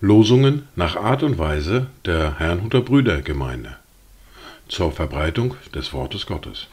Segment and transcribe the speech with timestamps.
[0.00, 3.76] Losungen nach Art und Weise der Herrnhuter Brüdergemeinde
[4.68, 6.68] zur Verbreitung des Wortes Gottes.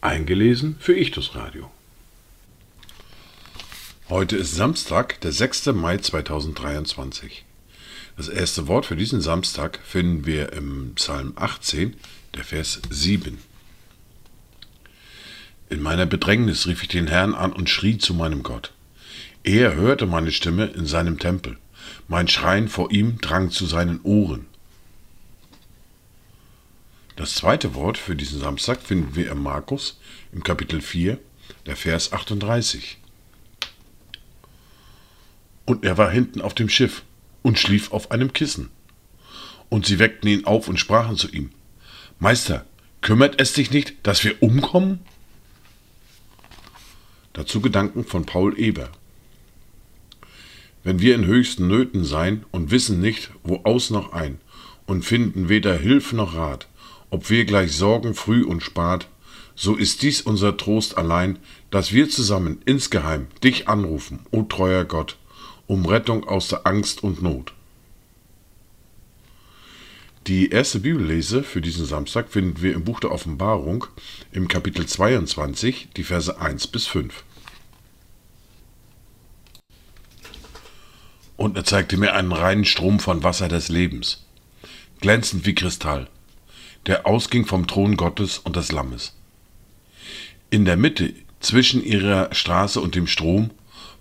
[0.00, 1.70] Eingelesen für Ichtus Radio.
[4.08, 5.66] Heute ist Samstag, der 6.
[5.66, 7.44] Mai 2023.
[8.16, 11.94] Das erste Wort für diesen Samstag finden wir im Psalm 18,
[12.34, 13.38] der Vers 7.
[15.70, 18.72] In meiner Bedrängnis rief ich den Herrn an und schrie zu meinem Gott.
[19.44, 21.58] Er hörte meine Stimme in seinem Tempel.
[22.08, 24.46] Mein Schreien vor ihm drang zu seinen Ohren.
[27.14, 30.00] Das zweite Wort für diesen Samstag finden wir im Markus
[30.32, 31.18] im Kapitel 4,
[31.66, 32.98] der Vers 38.
[35.66, 37.04] Und er war hinten auf dem Schiff
[37.42, 38.70] und schlief auf einem Kissen.
[39.68, 41.50] Und sie weckten ihn auf und sprachen zu ihm,
[42.18, 42.66] Meister,
[43.02, 44.98] kümmert es dich nicht, dass wir umkommen?
[47.40, 48.90] Dazu Gedanken von Paul Eber.
[50.84, 54.38] Wenn wir in höchsten Nöten sein und wissen nicht, wo aus noch ein,
[54.84, 56.68] und finden weder Hilf noch Rat,
[57.08, 59.08] ob wir gleich sorgen früh und spart,
[59.54, 61.38] so ist dies unser Trost allein,
[61.70, 65.16] dass wir zusammen insgeheim dich anrufen, o treuer Gott,
[65.66, 67.54] um Rettung aus der Angst und Not.
[70.26, 73.86] Die erste Bibellese für diesen Samstag finden wir im Buch der Offenbarung
[74.30, 77.24] im Kapitel 22, die Verse 1 bis 5.
[81.40, 84.26] Und er zeigte mir einen reinen Strom von Wasser des Lebens,
[85.00, 86.06] glänzend wie Kristall,
[86.84, 89.16] der ausging vom Thron Gottes und des Lammes.
[90.50, 93.52] In der Mitte, zwischen ihrer Straße und dem Strom,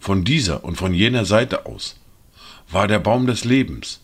[0.01, 1.97] von dieser und von jener Seite aus,
[2.69, 4.01] war der Baum des Lebens,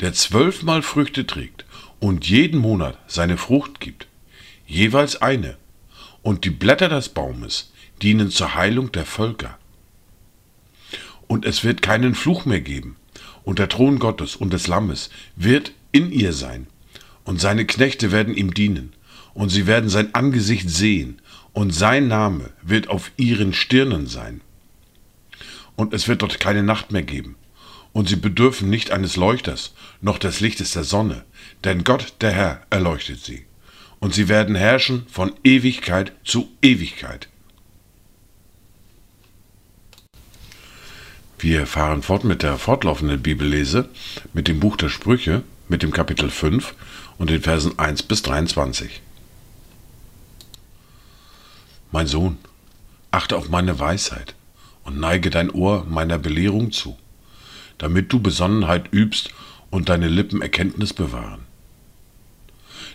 [0.00, 1.66] der zwölfmal Früchte trägt
[2.00, 4.06] und jeden Monat seine Frucht gibt,
[4.66, 5.58] jeweils eine,
[6.22, 9.58] und die Blätter des Baumes dienen zur Heilung der Völker.
[11.26, 12.96] Und es wird keinen Fluch mehr geben,
[13.44, 16.66] und der Thron Gottes und des Lammes wird in ihr sein,
[17.24, 18.92] und seine Knechte werden ihm dienen,
[19.34, 21.20] und sie werden sein Angesicht sehen,
[21.52, 24.40] und sein Name wird auf ihren Stirnen sein.
[25.76, 27.36] Und es wird dort keine Nacht mehr geben,
[27.92, 31.24] und sie bedürfen nicht eines Leuchters, noch des Lichtes der Sonne,
[31.64, 33.44] denn Gott, der Herr, erleuchtet sie.
[34.00, 37.28] Und sie werden herrschen von Ewigkeit zu Ewigkeit.
[41.42, 43.88] Wir fahren fort mit der fortlaufenden Bibellese,
[44.32, 46.72] mit dem Buch der Sprüche, mit dem Kapitel 5
[47.18, 49.02] und den Versen 1 bis 23.
[51.90, 52.38] Mein Sohn,
[53.10, 54.36] achte auf meine Weisheit
[54.84, 56.96] und neige dein Ohr meiner Belehrung zu,
[57.76, 59.30] damit du Besonnenheit übst
[59.68, 61.40] und deine Lippen Erkenntnis bewahren.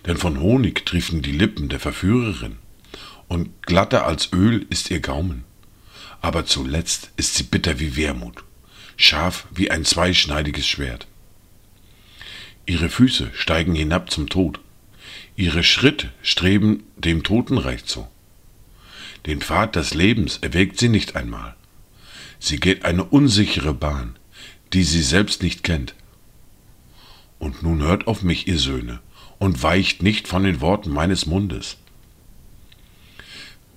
[0.06, 2.56] Denn von Honig triefen die Lippen der Verführerin,
[3.28, 5.44] und glatter als Öl ist ihr Gaumen.
[6.22, 8.44] Aber zuletzt ist sie bitter wie Wermut,
[8.96, 11.08] scharf wie ein zweischneidiges Schwert.
[12.66, 14.60] Ihre Füße steigen hinab zum Tod,
[15.36, 18.08] ihre Schritte streben dem Totenreich zu.
[19.26, 21.56] Den Pfad des Lebens erwägt sie nicht einmal.
[22.40, 24.18] Sie geht eine unsichere Bahn,
[24.74, 25.96] die sie selbst nicht kennt.
[27.40, 29.00] Und nun hört auf mich, ihr Söhne,
[29.38, 31.78] und weicht nicht von den Worten meines Mundes.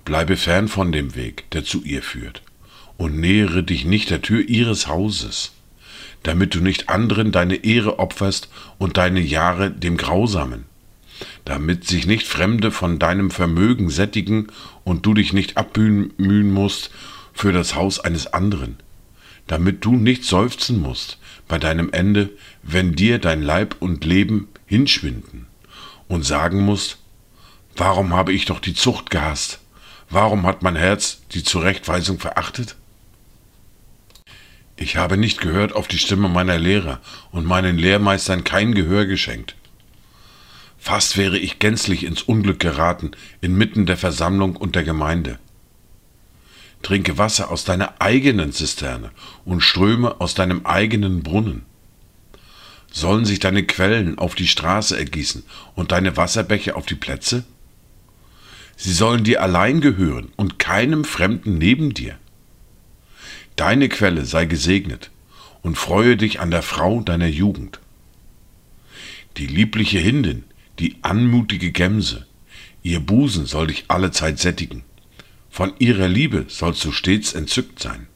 [0.05, 2.41] Bleibe fern von dem Weg, der zu ihr führt,
[2.97, 5.53] und nähere dich nicht der Tür ihres Hauses,
[6.23, 10.65] damit du nicht anderen deine Ehre opferst und deine Jahre dem Grausamen
[11.45, 14.47] damit sich nicht Fremde von deinem Vermögen sättigen
[14.83, 16.91] und du dich nicht abmühen musst
[17.33, 18.77] für das Haus eines anderen,
[19.47, 21.17] damit du nicht seufzen musst
[21.47, 22.29] bei deinem Ende,
[22.63, 25.47] wenn dir dein Leib und Leben hinschwinden
[26.07, 26.97] und sagen musst,
[27.75, 29.59] warum habe ich doch die Zucht gehasst?
[30.13, 32.75] Warum hat mein Herz die Zurechtweisung verachtet?
[34.75, 36.99] Ich habe nicht gehört auf die Stimme meiner Lehrer
[37.31, 39.55] und meinen Lehrmeistern kein Gehör geschenkt.
[40.77, 45.39] Fast wäre ich gänzlich ins Unglück geraten, inmitten der Versammlung und der Gemeinde.
[46.81, 49.11] Trinke Wasser aus deiner eigenen Zisterne
[49.45, 51.63] und Ströme aus deinem eigenen Brunnen.
[52.91, 55.43] Sollen sich deine Quellen auf die Straße ergießen
[55.75, 57.45] und deine Wasserbäche auf die Plätze?
[58.83, 62.17] Sie sollen dir allein gehören und keinem Fremden neben dir.
[63.55, 65.11] Deine Quelle sei gesegnet
[65.61, 67.79] und freue dich an der Frau deiner Jugend.
[69.37, 70.45] Die liebliche Hindin,
[70.79, 72.25] die anmutige Gemse,
[72.81, 74.83] ihr Busen soll dich allezeit sättigen,
[75.51, 78.07] von ihrer Liebe sollst du stets entzückt sein.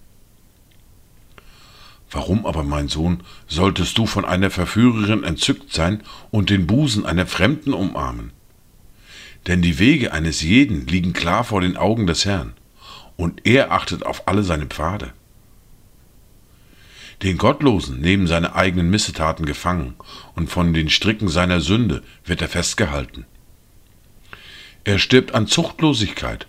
[2.10, 6.02] Warum aber, mein Sohn, solltest du von einer Verführerin entzückt sein
[6.32, 8.32] und den Busen einer Fremden umarmen?
[9.48, 12.54] Denn die Wege eines jeden liegen klar vor den Augen des Herrn,
[13.16, 15.14] und er achtet auf alle seine Pfade.
[17.22, 19.96] Den Gottlosen nehmen seine eigenen Missetaten gefangen,
[20.36, 23.26] und von den Stricken seiner Sünde wird er festgehalten.
[24.84, 26.48] Er stirbt an Zuchtlosigkeit,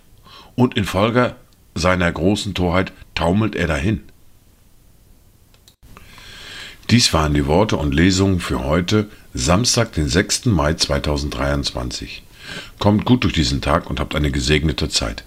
[0.55, 1.35] und infolge
[1.75, 4.03] seiner großen Torheit taumelt er dahin.
[6.89, 10.45] Dies waren die Worte und Lesungen für heute, Samstag, den 6.
[10.47, 12.23] Mai 2023.
[12.79, 15.23] Kommt gut durch diesen Tag und habt eine gesegnete Zeit.